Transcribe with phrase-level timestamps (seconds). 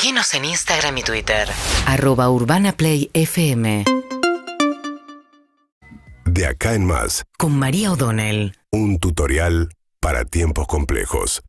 [0.00, 1.48] Seguinos en Instagram y Twitter.
[1.84, 3.84] Arroba Urbana Play FM.
[6.24, 8.56] De acá en más, Con María O'Donnell.
[8.70, 11.42] un tutorial para tiempos complejos.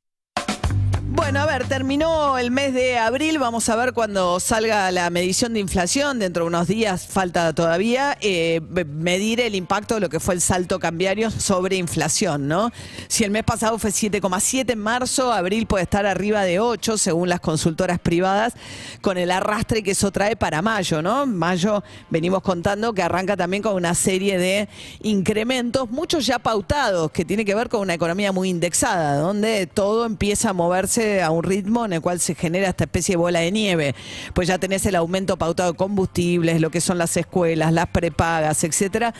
[1.11, 3.39] Bueno, a ver, terminó el mes de abril.
[3.39, 6.19] Vamos a ver cuando salga la medición de inflación.
[6.19, 8.61] Dentro de unos días falta todavía eh,
[8.93, 12.71] medir el impacto de lo que fue el salto cambiario sobre inflación, ¿no?
[13.07, 17.27] Si el mes pasado fue 7,7 en marzo, abril puede estar arriba de 8, según
[17.27, 18.53] las consultoras privadas,
[19.01, 21.25] con el arrastre que eso trae para mayo, ¿no?
[21.25, 24.69] Mayo venimos contando que arranca también con una serie de
[25.01, 30.05] incrementos, muchos ya pautados, que tiene que ver con una economía muy indexada, donde todo
[30.05, 33.39] empieza a moverse a un ritmo en el cual se genera esta especie de bola
[33.39, 33.95] de nieve.
[34.33, 38.63] Pues ya tenés el aumento pautado de combustibles, lo que son las escuelas, las prepagas,
[38.63, 39.13] etcétera.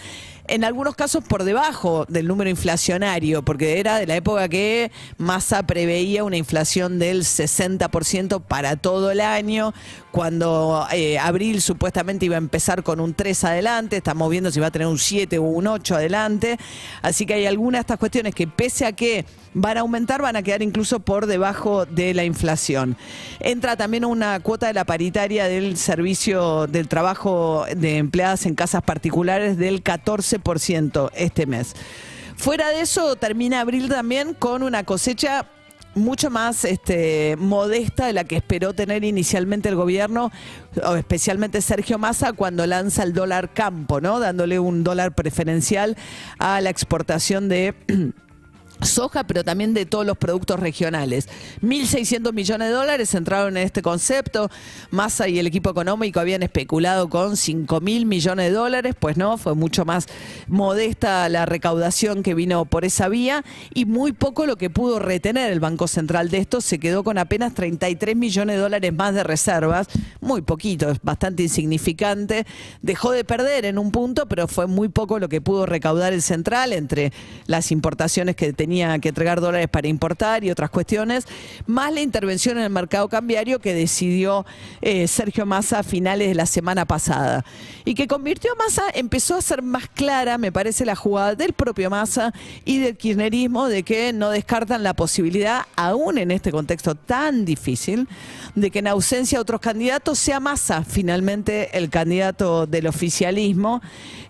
[0.49, 5.61] En algunos casos por debajo del número inflacionario, porque era de la época que Massa
[5.61, 9.75] preveía una inflación del 60% para todo el año,
[10.09, 14.67] cuando eh, abril supuestamente iba a empezar con un 3 adelante, estamos viendo si va
[14.67, 16.57] a tener un 7 o un 8 adelante,
[17.03, 20.35] así que hay algunas de estas cuestiones que pese a que van a aumentar, van
[20.35, 22.97] a quedar incluso por debajo de la inflación.
[23.39, 28.83] Entra también una cuota de la paritaria del servicio del trabajo de empleadas en casas
[28.83, 31.75] particulares del 14% este mes.
[32.35, 35.45] Fuera de eso, termina abril también con una cosecha
[35.95, 40.31] mucho más este, modesta de la que esperó tener inicialmente el gobierno,
[40.83, 44.19] o especialmente Sergio Massa, cuando lanza el dólar campo, ¿no?
[44.19, 45.97] Dándole un dólar preferencial
[46.37, 47.73] a la exportación de
[48.81, 51.27] soja, pero también de todos los productos regionales.
[51.61, 54.49] 1.600 millones de dólares entraron en este concepto.
[54.91, 59.55] Massa y el equipo económico habían especulado con 5.000 millones de dólares, pues no, fue
[59.55, 60.07] mucho más
[60.47, 65.51] modesta la recaudación que vino por esa vía y muy poco lo que pudo retener
[65.51, 69.23] el Banco Central de esto, se quedó con apenas 33 millones de dólares más de
[69.23, 69.87] reservas,
[70.21, 72.45] muy poquito, es bastante insignificante.
[72.81, 76.21] Dejó de perder en un punto, pero fue muy poco lo que pudo recaudar el
[76.21, 77.11] central entre
[77.45, 81.25] las importaciones que tenía que entregar dólares para importar y otras cuestiones,
[81.65, 84.45] más la intervención en el mercado cambiario que decidió
[84.81, 87.43] eh, Sergio Massa a finales de la semana pasada.
[87.85, 91.53] Y que convirtió a Massa, empezó a ser más clara, me parece, la jugada del
[91.53, 96.95] propio Massa y del kirchnerismo de que no descartan la posibilidad, aún en este contexto
[96.95, 98.07] tan difícil,
[98.55, 103.81] de que en ausencia de otros candidatos sea Massa finalmente el candidato del oficialismo.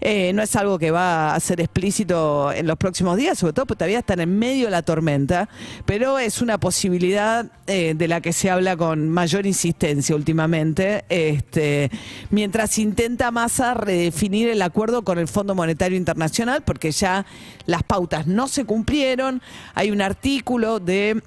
[0.02, 3.66] Eh, no es algo que va a ser explícito en los próximos días, sobre todo
[3.66, 5.50] porque todavía están en medio de la tormenta,
[5.86, 11.90] pero es una posibilidad eh, de la que se habla con mayor insistencia últimamente, este,
[12.30, 17.26] mientras intenta Massa redefinir el acuerdo con el Fondo Monetario Internacional, porque ya
[17.66, 19.42] las pautas no se cumplieron.
[19.74, 21.22] Hay un artículo de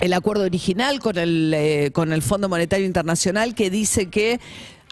[0.00, 4.40] el acuerdo original con el, eh, con el Fondo Monetario Internacional que dice que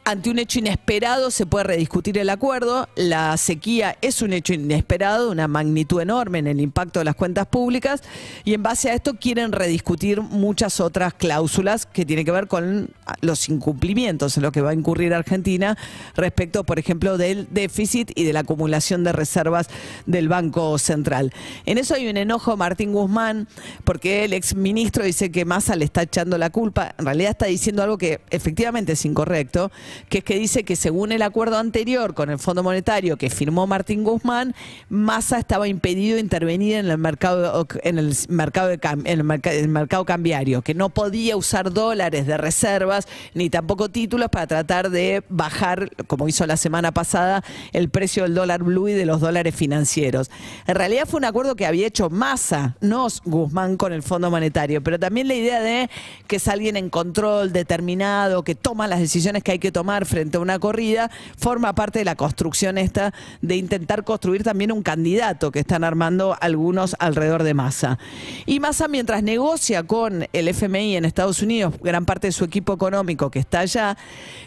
[0.04, 2.88] ante un hecho inesperado se puede rediscutir el acuerdo.
[2.96, 7.46] La sequía es un hecho inesperado, una magnitud enorme en el impacto de las cuentas
[7.46, 8.02] públicas
[8.44, 12.90] y en base a esto quieren rediscutir muchas otras cláusulas que tienen que ver con
[13.20, 15.78] los incumplimientos en lo que va a incurrir Argentina
[16.16, 19.68] respecto, por ejemplo, del déficit y de la acumulación de reservas
[20.06, 21.32] del Banco Central.
[21.64, 23.46] En eso hay un enojo Martín Guzmán
[23.84, 26.94] porque el exministro dice que Massa le está echando la culpa.
[26.98, 29.70] En realidad está diciendo algo que efectivamente es incorrecto
[30.08, 33.66] que es que dice que según el acuerdo anterior con el Fondo Monetario que firmó
[33.66, 34.54] Martín Guzmán,
[34.88, 40.74] Massa estaba impedido de intervenir en el mercado en el mercado el mercado cambiario, que
[40.74, 46.46] no podía usar dólares de reservas ni tampoco títulos para tratar de bajar, como hizo
[46.46, 47.42] la semana pasada,
[47.72, 50.30] el precio del dólar blue y de los dólares financieros.
[50.66, 54.82] En realidad fue un acuerdo que había hecho Massa, no Guzmán con el Fondo Monetario,
[54.82, 55.90] pero también la idea de
[56.26, 60.36] que es alguien en control determinado, que toma las decisiones que hay que tomar frente
[60.36, 65.50] a una corrida, forma parte de la construcción esta de intentar construir también un candidato
[65.50, 67.98] que están armando algunos alrededor de Massa.
[68.46, 72.72] Y Massa, mientras negocia con el FMI en Estados Unidos, gran parte de su equipo
[72.72, 73.96] económico que está allá,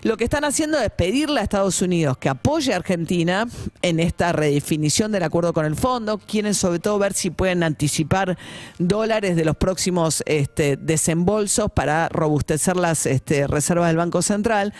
[0.04, 3.48] lo que están haciendo es pedirle a Estados Unidos que apoye a Argentina
[3.82, 6.18] en esta redefinición del acuerdo con el fondo.
[6.18, 8.38] Quieren sobre todo ver si pueden anticipar
[8.80, 14.74] dólares de los próximos este, desembolsos para robustecer las este, reservas del Banco Central.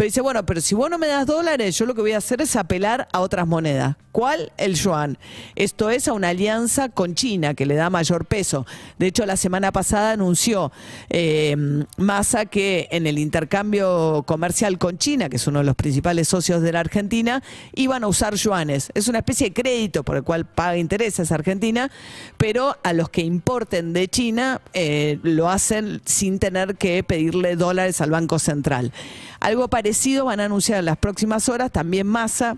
[0.00, 2.16] Pero dice, bueno, pero si vos no me das dólares, yo lo que voy a
[2.16, 3.96] hacer es apelar a otras monedas.
[4.12, 4.50] ¿Cuál?
[4.56, 5.18] El yuan.
[5.56, 8.66] Esto es a una alianza con China que le da mayor peso.
[8.98, 10.72] De hecho, la semana pasada anunció
[11.10, 11.54] eh,
[11.98, 16.62] Massa que en el intercambio comercial con China, que es uno de los principales socios
[16.62, 17.42] de la Argentina,
[17.74, 18.90] iban a usar yuanes.
[18.94, 21.90] Es una especie de crédito por el cual paga intereses Argentina,
[22.38, 28.00] pero a los que importen de China eh, lo hacen sin tener que pedirle dólares
[28.00, 28.92] al Banco Central.
[29.40, 29.89] Algo parecido
[30.24, 32.56] van a anunciar en las próximas horas también Massa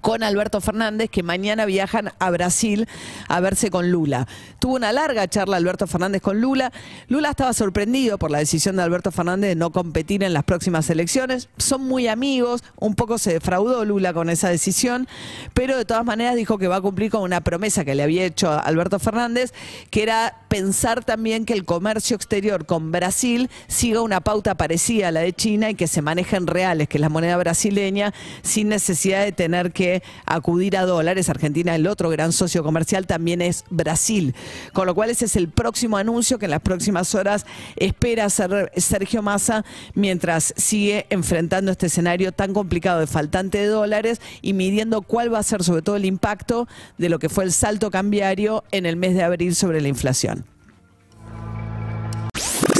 [0.00, 2.88] con Alberto Fernández, que mañana viajan a Brasil
[3.28, 4.26] a verse con Lula.
[4.58, 6.72] Tuvo una larga charla Alberto Fernández con Lula.
[7.08, 10.88] Lula estaba sorprendido por la decisión de Alberto Fernández de no competir en las próximas
[10.90, 11.48] elecciones.
[11.58, 15.06] Son muy amigos, un poco se defraudó Lula con esa decisión,
[15.54, 18.24] pero de todas maneras dijo que va a cumplir con una promesa que le había
[18.24, 19.52] hecho a Alberto Fernández,
[19.90, 25.12] que era pensar también que el comercio exterior con Brasil siga una pauta parecida a
[25.12, 28.12] la de China y que se manejen reales, que es la moneda brasileña,
[28.42, 29.85] sin necesidad de tener que
[30.24, 31.28] acudir a dólares.
[31.28, 34.34] Argentina, el otro gran socio comercial, también es Brasil.
[34.72, 37.46] Con lo cual ese es el próximo anuncio que en las próximas horas
[37.76, 44.20] espera hacer Sergio Massa mientras sigue enfrentando este escenario tan complicado de faltante de dólares
[44.42, 46.68] y midiendo cuál va a ser sobre todo el impacto
[46.98, 50.44] de lo que fue el salto cambiario en el mes de abril sobre la inflación.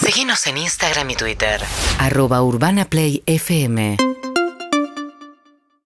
[0.03, 1.61] Seguinos en Instagram y Twitter.
[1.99, 4.16] Arroba Urbana Play FM